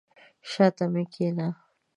شاته 0.49 0.85
مي 0.93 1.03
کښېنه! 1.11 1.47